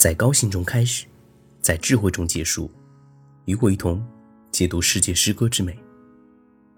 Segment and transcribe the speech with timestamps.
[0.00, 1.04] 在高兴中开始，
[1.60, 2.70] 在智慧中结束。
[3.44, 4.02] 与我一同
[4.50, 5.78] 解读世界诗歌之美。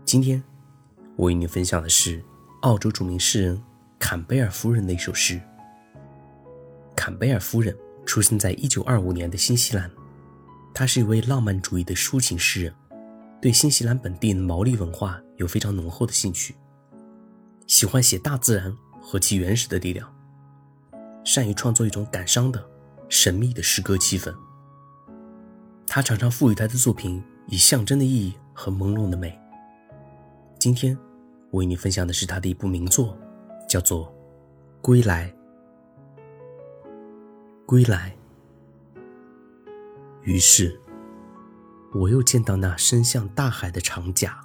[0.04, 0.42] 今天
[1.14, 2.20] 我与你分享的是
[2.62, 3.62] 澳洲著名诗人
[3.96, 5.40] 坎贝尔夫人的一首诗。
[6.96, 7.72] 坎贝尔夫人
[8.04, 9.88] 出生在1925年的新西兰，
[10.74, 12.74] 她是一位浪漫主义的抒情诗人，
[13.40, 16.56] 对新西兰本地的毛利文化有非常浓厚的兴趣，
[17.68, 20.12] 喜欢写大自然和其原始的力量，
[21.22, 22.60] 善于创作一种感伤的、
[23.12, 24.34] 神秘的诗歌气氛。
[25.86, 29.38] 他常常赋予他的作品以象征的意义和朦胧的美。
[30.58, 30.96] 今天，
[31.50, 33.14] 我为你分享的是他的一部名作，
[33.68, 34.06] 叫做
[34.80, 35.30] 《归来》。
[37.66, 38.16] 归来。
[40.22, 40.80] 于是，
[41.92, 44.40] 我又见到那伸向大海的长甲，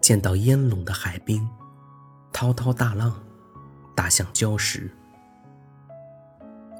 [0.00, 1.48] 见到烟笼的海滨，
[2.32, 3.24] 滔滔大浪
[3.94, 4.90] 打向礁石，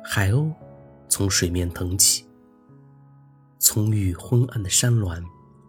[0.09, 0.55] 海鸥
[1.09, 2.25] 从水面腾起。
[3.59, 5.21] 葱郁昏暗的山峦，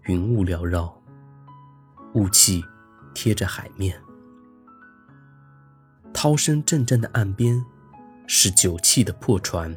[0.04, 0.96] 云雾缭绕，
[2.14, 2.64] 雾气
[3.16, 4.00] 贴着海面。
[6.14, 7.66] 涛声阵阵的岸边，
[8.28, 9.76] 是酒气的破船。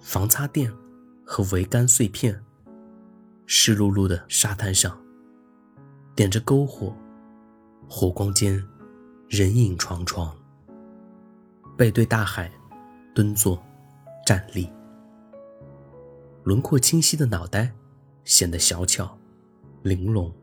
[0.00, 0.72] 防擦垫
[1.26, 2.42] 和桅杆碎片，
[3.44, 4.98] 湿漉漉的沙滩上，
[6.16, 6.96] 点着篝火，
[7.86, 8.66] 火光间
[9.28, 10.34] 人影幢幢。
[11.76, 12.50] 背对大海，
[13.14, 13.62] 蹲坐，
[14.26, 14.68] 站立。
[16.42, 17.72] 轮廓清晰的脑袋
[18.24, 19.16] 显得小巧、
[19.84, 20.34] 玲珑，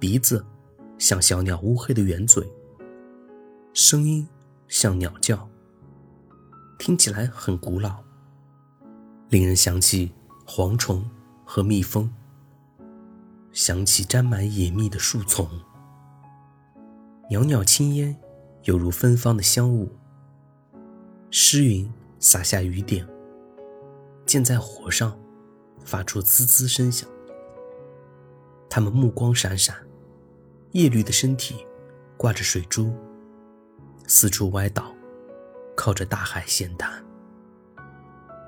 [0.00, 0.42] 鼻子
[0.96, 2.42] 像小鸟乌黑的圆嘴，
[3.74, 4.26] 声音
[4.66, 5.46] 像鸟叫，
[6.78, 8.02] 听起来很古老，
[9.28, 10.10] 令人想起
[10.46, 11.04] 蝗虫
[11.44, 12.10] 和蜜蜂，
[13.52, 15.46] 想起沾满野蜜的树丛，
[17.28, 18.16] 袅袅青烟
[18.64, 19.92] 犹如芬芳的香雾，
[21.38, 21.86] 湿云
[22.18, 23.06] 洒下雨点。
[24.24, 25.14] 溅在火上，
[25.84, 27.06] 发出滋滋声响。
[28.70, 29.76] 他们目光闪闪，
[30.72, 31.66] 叶绿的身体
[32.16, 32.90] 挂着水珠，
[34.06, 34.94] 四处歪倒，
[35.76, 37.04] 靠着大海闲谈。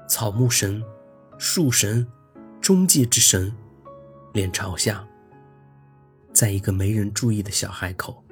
[0.09, 0.83] 草木神、
[1.37, 2.07] 树神、
[2.59, 3.55] 中介之神，
[4.33, 5.07] 脸朝下，
[6.33, 8.25] 在一个没人注意的小海口，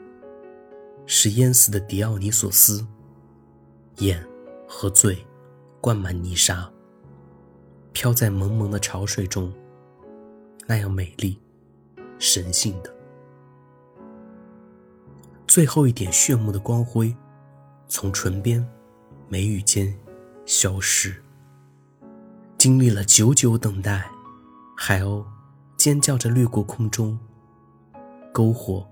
[1.04, 2.86] 是淹死的迪奥尼索斯，
[3.98, 4.26] 眼
[4.68, 5.24] 和嘴
[5.80, 6.70] 灌满泥沙。
[7.92, 9.50] 飘在蒙蒙的潮水中，
[10.66, 11.40] 那样美丽、
[12.18, 12.94] 神性的。
[15.46, 17.16] 最后一点炫目的光辉，
[17.88, 18.62] 从唇边、
[19.30, 19.98] 眉宇间
[20.44, 21.22] 消失。
[22.58, 24.10] 经历了久久等待，
[24.76, 25.24] 海鸥
[25.78, 27.18] 尖叫着掠过空中，
[28.34, 28.86] 篝火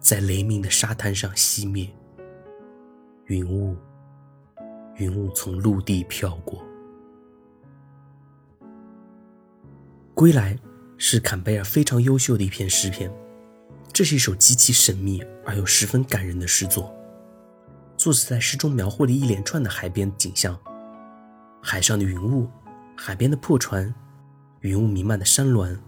[0.00, 1.88] 在雷鸣的沙滩上熄灭。
[3.26, 3.76] 云雾，
[4.98, 6.62] 云雾从陆地飘过。
[10.12, 10.58] 归来
[10.96, 13.10] 是坎贝尔非常优秀的一篇诗篇，
[13.92, 16.92] 这是一首极其神秘而又十分感人的诗作。
[17.96, 20.58] 作者在诗中描绘了一连串的海边景象：
[21.62, 22.48] 海上的云雾、
[22.96, 23.94] 海边的破船、
[24.60, 25.78] 云雾弥漫的山峦、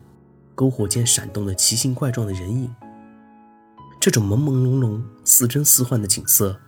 [0.55, 2.73] 篝火间闪动的奇形怪状的人影。
[4.01, 6.59] 这种朦朦胧胧、似真似幻的景色，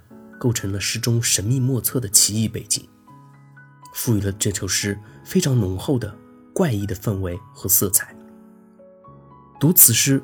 [0.42, 2.88] 构成了诗中神秘莫测的奇异背景，
[3.94, 6.12] 赋予了这首诗非常浓厚的。
[6.53, 8.14] 怪异的氛围和色彩。
[9.58, 10.20] 读此诗，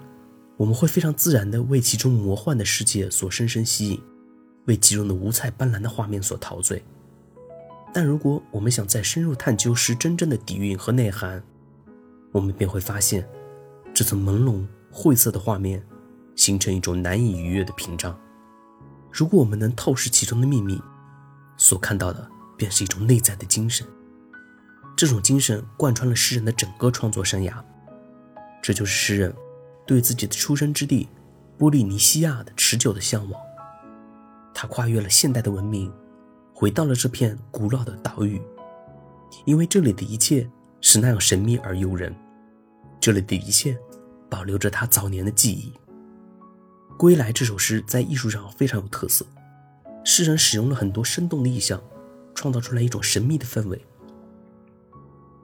[0.56, 4.03] 我们会非常自然地为其中魔幻的世界所深深吸引，
[4.67, 6.83] 为其中的五彩斑斓的画面所陶醉。
[7.95, 11.43] 但如果我们想再深入探究诗真正的底蕴和内涵，
[12.33, 13.27] 我们便会发现，
[13.95, 15.83] 这层朦胧晦涩的画面
[16.35, 18.19] 形成一种难以逾越的屏障。
[19.19, 20.81] 如果我们能透视其中的秘密，
[21.56, 23.84] 所看到的便是一种内在的精神。
[24.97, 27.53] 这种精神贯穿了诗人的整个创作生涯，
[28.62, 29.34] 这就是诗人
[29.84, 31.09] 对自己的出生之地
[31.59, 33.43] 波利尼西亚的持久的向往。
[34.55, 35.93] 他跨越了现代的文明，
[36.55, 38.41] 回到了这片古老的岛屿，
[39.44, 40.49] 因为这里的一切
[40.81, 42.15] 是那样神秘而诱人，
[43.00, 43.76] 这里的一切
[44.31, 45.73] 保留着他早年的记忆。
[46.99, 49.25] 《归来》这首诗在艺术上非常有特色，
[50.05, 51.81] 诗人使用了很多生动的意象，
[52.35, 53.81] 创造出来一种神秘的氛围。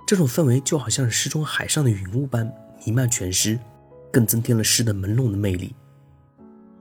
[0.04, 2.52] 这种氛围就好像是诗中海上的云雾般
[2.84, 3.56] 弥漫全诗，
[4.12, 5.76] 更增添了诗的朦胧的魅力。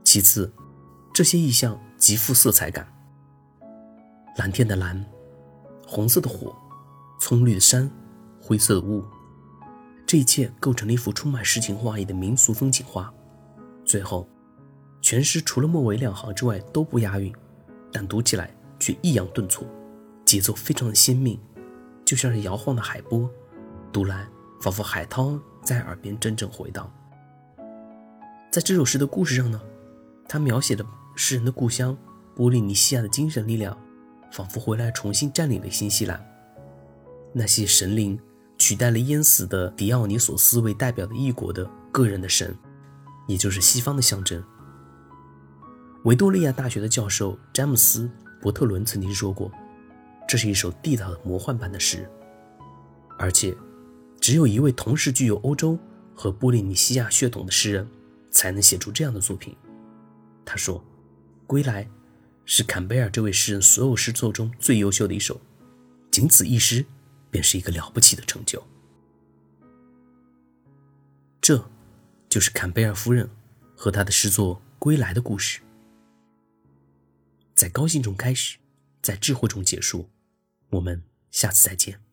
[0.02, 0.52] 其次，
[1.14, 2.84] 这些意象极富色彩感：
[4.38, 5.02] 蓝天的蓝，
[5.86, 6.52] 红色的火，
[7.20, 7.88] 葱绿的山，
[8.42, 9.04] 灰色的雾，
[10.04, 13.14] 这一切构成了一幅充满诗情画意的民俗风景画。
[13.84, 14.28] 最后，
[15.04, 17.30] 全诗除了末尾两行之外都不押韵，
[17.92, 19.68] 但读起来却抑扬顿挫，
[20.24, 21.38] 节奏非常的鲜明，
[22.06, 23.28] 就像是摇晃的海波，
[23.92, 24.26] 读来
[24.62, 26.90] 仿佛海涛在耳边阵阵回荡。
[28.50, 29.60] 在这首诗的故事上呢，
[30.26, 30.82] 他描写的
[31.14, 31.94] 诗人的故乡
[32.34, 33.78] 波利尼西亚的精神力量，
[34.32, 36.18] 仿佛回来重新占领了新西兰。
[37.34, 38.18] 那些神灵
[38.56, 42.56] 取代了淹死的狄奥尼索斯为代表的异国的个人的神，
[43.28, 44.42] 也就是西方的象征。
[46.04, 48.02] 维多利亚大学的教授詹姆斯·
[48.40, 49.50] 伯特伦曾经说过
[50.28, 52.08] ：“这是一首地道的魔幻般的诗，
[53.18, 53.54] 而且
[54.20, 55.78] 只有一位同时具有欧洲
[56.14, 57.88] 和波利尼西亚血统的诗人。”
[58.34, 59.54] 才能写出这样的作品。
[60.44, 60.84] 他说
[61.46, 61.88] ：“归来
[62.44, 65.40] 是坎贝尔这位诗人所有诗作中最优秀的一首，
[66.10, 66.84] 仅此一诗
[67.30, 68.60] 便是一个了不起的成就。”
[71.40, 71.64] 这，
[72.28, 73.30] 就是坎贝尔夫人
[73.76, 75.60] 和他的诗作《归来》的故事。
[77.64, 78.58] 在高兴中开始，
[79.00, 80.10] 在智慧中结束。
[80.68, 82.03] 我们下次再见。